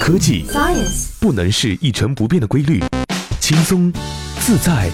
[0.00, 2.82] 科技 Science 不能是一成不变的规律，
[3.40, 3.92] 轻松、
[4.40, 4.90] 自在、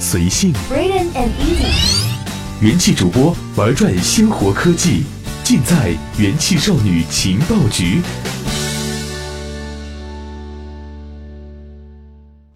[0.00, 0.52] 随性。
[0.70, 5.04] And easy 元气主播玩转鲜活科技，
[5.42, 8.00] 尽在元气少女情报局。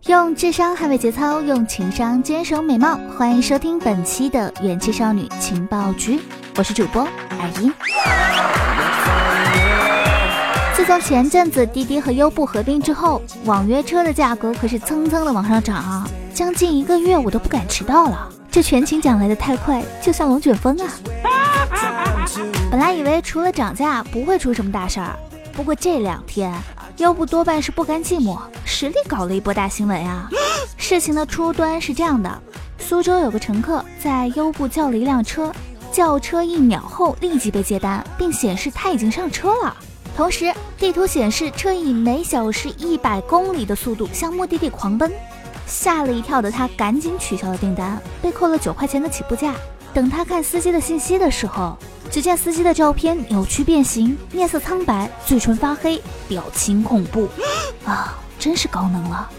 [0.07, 2.99] 用智商捍卫节操，用情商坚守美貌。
[3.17, 6.19] 欢迎收听本期的元气少女情报局，
[6.57, 7.73] 我是主播尔音。
[11.01, 16.09] 前阵子滴滴和优步合并之后，网约车的价格可是蹭蹭的往上涨啊！
[16.35, 20.87] 将近一个月我都不敢迟到了，这全勤奖来的太快，就像龙卷风啊！
[22.71, 25.17] 本来以为除了涨价不会出什么大事儿，
[25.53, 26.53] 不过这两天
[26.99, 30.29] 优步多半是不甘寂寞，实力搞了一波大新闻啊！
[30.77, 32.43] 事情的初端是这样的：
[32.79, 35.53] 苏州有个乘客在优步叫了一辆车，
[35.93, 39.77] 叫车一秒后立即被接单，并显示他已经上车了。
[40.19, 45.13] 同时，地图显示车以每小时一百公里的速度向目的地狂奔。
[45.65, 49.55] 吓了一跳的他赶紧取消了订单，被扣了九块钱的起步价。
[49.95, 51.79] 等他看司机的信息的时候，
[52.11, 57.29] 只见司机的照片扭曲变形，面色苍白，嘴唇发黑，表情恐怖。
[57.87, 59.31] 啊，真是高能了！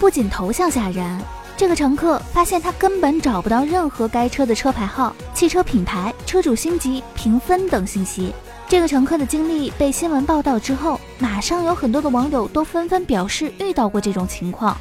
[0.00, 1.20] 不仅头像吓人，
[1.58, 8.32] 这个乘客发现他根本找不到任何该车的车牌号、汽车品牌、车主星级、评分等信息。
[8.72, 14.74] 这个乘客的经历被新闻报道之后，马上有很多的网友都纷纷表示遇到过这种情况，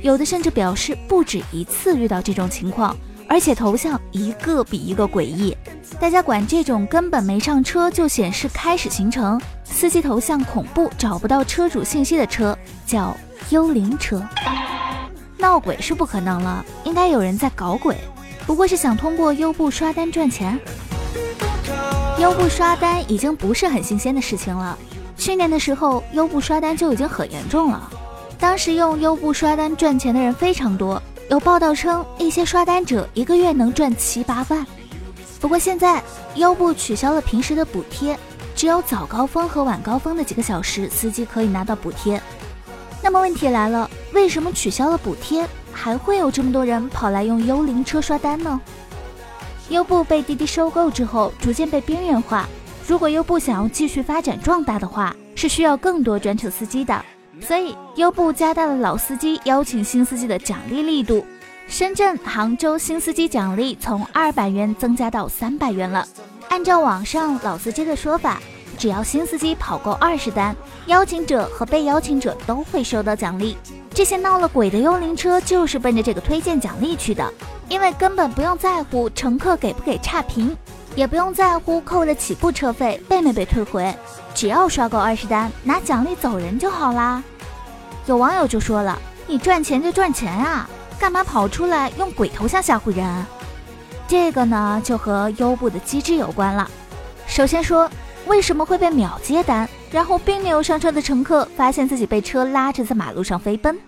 [0.00, 2.96] 有的甚至表示不止一次遇到这种情况，
[3.28, 5.54] 而且头像一个比一个诡异。
[6.00, 12.56] 大家管这种根本没上车就显示开始行程，司机头像恐怖、找不到车主信息的车
[12.86, 13.14] 叫
[13.50, 14.26] 幽灵车。
[15.36, 17.94] 闹鬼是不可能了，应该有人在搞鬼，
[18.46, 20.58] 不过是想通过优步刷单赚钱。
[22.24, 24.78] 优步刷单已经不是很新鲜的事情了。
[25.14, 27.90] 去年的时候，优步刷单就已经很严重了。
[28.38, 34.66] 当时用优步刷单赚钱的人非常多，有报道称一些刷单者一个月能赚七八万。
[35.38, 36.02] 不过现在，
[36.36, 38.18] 优步取消了平时的补贴，
[38.56, 42.18] 只有早高峰和晚高峰的几个小时，司机可以拿到补贴。
[43.02, 48.58] 那么问题来了，为什么取消了补贴，还会有这么多人跑来用幽灵车刷单呢？
[49.74, 52.48] 优步被滴滴收购之后，逐渐被边缘化。
[52.86, 57.04] 如果优步想要继续发展壮大的话，是需要更多专车司机的。
[57.40, 61.26] 所以，优步加大了老司机邀请新司机的奖励力度。
[61.66, 66.06] 深圳、杭州新司机奖励从二百元增加到三百元了。
[66.50, 68.40] 按照网上老司机的说法，
[68.84, 70.54] 只要新司机跑够二十单，
[70.88, 73.56] 邀请者和被邀请者都会收到奖励。
[73.94, 77.32] 这些闹了鬼的幽灵车就是奔着这个推荐奖励去的。
[77.70, 80.54] 因为根本不用在乎乘客给不给差评，
[80.94, 83.96] 也不用在乎扣了起步车费被没被退回，
[84.34, 87.24] 只要刷够二十单拿奖励走人就好啦。
[88.04, 90.68] 有网友就说了：“你赚钱就赚钱啊，
[90.98, 93.26] 干嘛跑出来用鬼头像吓唬人？”
[94.06, 96.70] 这个呢就和优步的机制有关了。
[97.26, 97.90] 首先说，
[98.26, 103.78] 为什么会被秒接单，然后并没有上车的乘客发现自己被车拉着在马路上飞奔？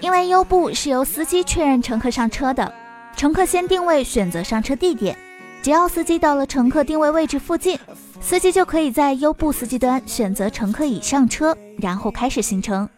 [0.00, 2.72] 因为优步是由司机确认乘客上车的。
[3.16, 5.16] 乘客先定位，选择上车地点。
[5.62, 7.78] 只要司机到了乘客定位位置附近，
[8.20, 12.88] 司机就可以在优步司机端选择乘客已上车，然后开始行程。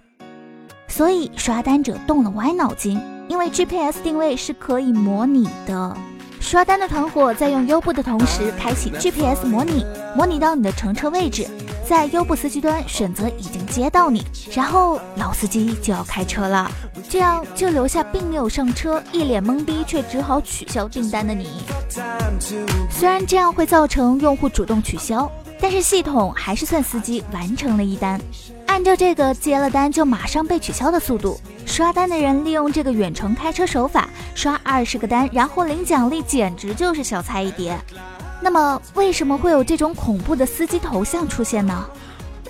[0.89, 5.97] 所以刷单者动了歪脑筋，因为 GPS 定位是可以模拟的。
[6.49, 9.85] 刷单的团伙在用优步的同时，开启 GPS 模拟，
[10.17, 11.47] 模拟到你的乘车位置，
[11.87, 16.71] 在优步司机端选择已经接到你，然后老司机就要开车了。
[17.07, 21.49] 这样就留下并没有上车、一脸懵逼却只好取消订单的你。
[22.91, 25.31] 虽然这样会造成用户主动取消，
[25.61, 28.19] 但是系统还是算司机完成了一单。
[28.79, 37.77] 按照这个接了单就马上被取消的速度，刷单的人利用这个远程开车手法刷二十个单，然后领奖励，简直就是小菜一碟。
[38.41, 41.85] 那么为什么会有这种恐怖的司机头像出现呢？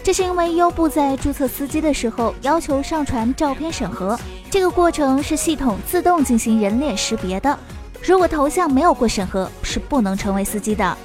[0.05, 4.15] 这是因为优步在注册司机的时候要求上传照片审核，
[4.51, 7.59] 这个过程是系统自动进行人脸识别的。
[8.03, 10.99] 如果头像没有过审核，是不能成为司机的。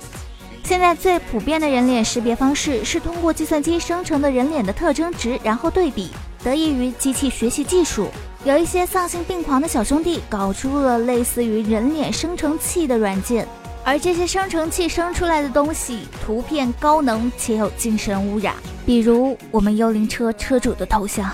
[0.64, 6.10] 现在最普遍的人脸识别方式是通过计算机生成的人脸的特征值，然后对比。
[6.42, 8.08] 得益于机器学习技术，
[8.44, 13.48] 有一些丧心病狂的小兄弟搞出了类似于人脸生成器的软件，
[13.84, 18.56] 而这些生成器生出来的东西，图片高能且有精神污染。
[18.86, 21.30] 比如我们幽灵车车主的头像。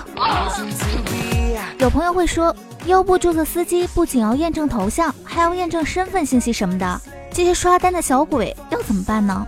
[1.78, 2.54] 有朋友会说，
[2.86, 7.00] 优步注册司机不仅要验证头像，还要验证身份信息什么的，
[7.32, 9.46] 这些刷单的小鬼要怎么办呢？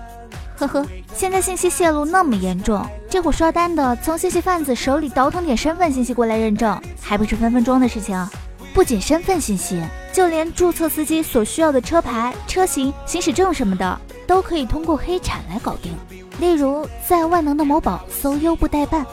[0.57, 8.29] 呵呵，现在信息泄露那么严重，这会刷单的从信息贩子手里倒腾点身份信息过来认证，还不是分分钟的事情。
[8.73, 9.83] 不仅身份信息，
[10.13, 15.93] 就连注册司机所需要的车牌、车型、行驶证什么的，都可以通过黑产来搞定。
[16.39, 19.05] 例如，在万能的某宝搜优步代办，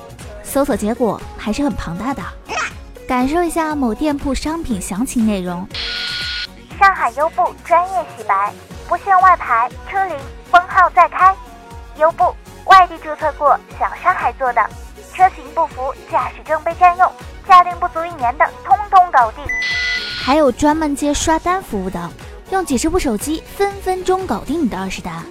[0.44, 2.22] 搜索结果还是很庞大的。
[3.08, 5.68] 感受一下某店铺商品详情内容：
[6.80, 8.54] 上海优步专业洗白，
[8.88, 10.16] 不限外牌，车龄
[10.50, 11.36] 封号再开。
[11.98, 12.34] 优步
[12.68, 14.66] 外地注册过小上海做的，
[15.14, 17.12] 车型不符，驾驶证被占用。
[17.46, 19.44] 驾龄不足一年的，通通搞定。
[20.24, 22.10] 还有专门接刷单服务的，
[22.52, 25.26] 用几十部手机分分钟搞定你的二十单。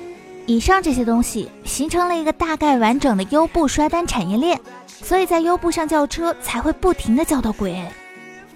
[0.44, 7.82] 以上这些东西形成了一个大概完整的优步刷单产业链，所以在优步上叫车才会不停的叫到鬼。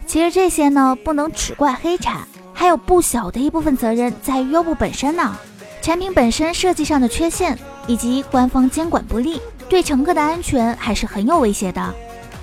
[0.07, 2.27] 其实这些呢，不能只怪黑产，
[2.63, 5.37] 还有不小的一部分责任在于优步本身呢。
[5.81, 11.93] 产品本身设计上的缺陷，以及官方监管不力，对乘客的安全还是很有威胁的。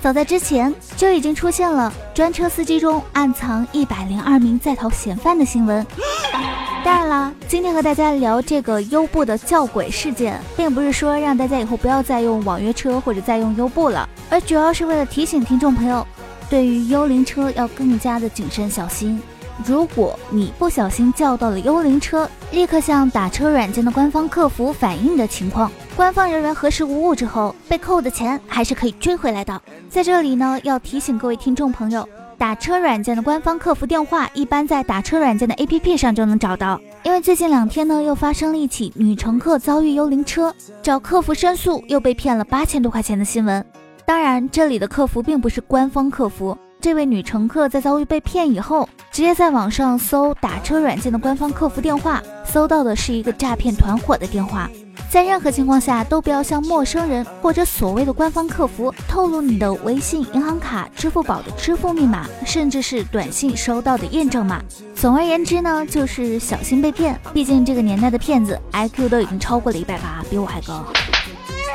[0.02, 5.86] 早在之前就已经出现了专车司机中暗藏一百零二名在逃嫌犯的新闻。
[6.84, 16.06] 当然啦，今天和大家聊这个优步的叫鬼事件，并不是说让大家以后不要再用网约车或者再用优步了，而主要是为了提醒听众朋友，
[16.50, 19.18] 对于幽灵车要更加的谨慎小心。
[19.66, 25.70] 如果你不小心叫到了幽灵车，立刻向打车软件的官方客服反映的情况。
[25.96, 29.60] 官方人员核实无误之后，被扣的钱还是可以追回来的。
[29.88, 32.08] 在这里呢，要提醒各位听众朋友，
[32.38, 36.80] 打车软件的官方客服电话一般在打车软件的 APP 上就能找到。
[37.02, 43.64] 因为最近两天呢，又发生了一起女乘客遭遇幽灵车，找客服申诉又被骗了八千多块钱的新闻。
[44.06, 46.56] 当然，这里的客服并不是官方客服。
[46.80, 54.70] 这位女乘客在遭遇被骗以后，直接在网上搜打车软件的官方客服电话，搜到的是一个诈骗团伙的电话。
[55.10, 64.62] 在任何情况下，都不要向陌生人或者所谓的官方客服透露你的微信、银行卡、支付宝的支付密码，甚至是短信收到的验证码。
[64.94, 67.18] 总而言之呢，就是小心被骗。
[67.32, 70.84] 毕竟这个年代的骗子 IQ 都已经超过了一百八，比我还高。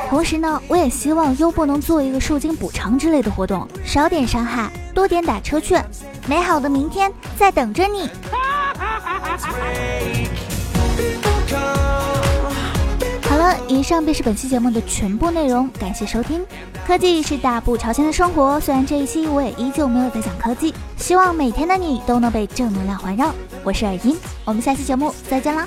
[0.08, 5.84] 同时呢，我也希望优步能做一个受精补偿之类的活动，少点伤害，多点打车券，
[6.28, 8.08] 美好的明天在等着你。
[13.22, 16.44] 好了，以上便是本期节目的全部内容，感谢收听。
[16.86, 23.34] 科技是大步朝前的生活，虽然这一期我也依旧没有在讲科技，希望每天的你都能被正能量环绕。
[23.62, 25.66] 我是耳音，我们下期节目再见啦。